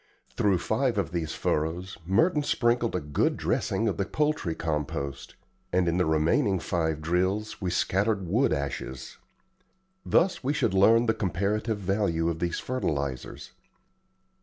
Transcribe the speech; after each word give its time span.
Through 0.35 0.57
five 0.57 0.97
of 0.97 1.11
these 1.11 1.35
furrows 1.35 1.99
Merton 2.07 2.41
sprinkled 2.41 2.95
a 2.95 2.99
good 2.99 3.37
dressing 3.37 3.87
of 3.87 3.97
the 3.97 4.05
poultry 4.05 4.55
compost, 4.55 5.35
and 5.71 5.87
in 5.87 5.97
the 5.97 6.07
remaining 6.07 6.57
five 6.57 7.03
drills 7.03 7.61
we 7.61 7.69
scattered 7.69 8.27
wood 8.27 8.51
ashes. 8.51 9.19
Thus 10.03 10.43
we 10.43 10.53
should 10.53 10.73
learn 10.73 11.05
the 11.05 11.13
comparative 11.13 11.77
value 11.77 12.29
of 12.31 12.39
these 12.39 12.57
fertilizers. 12.57 13.51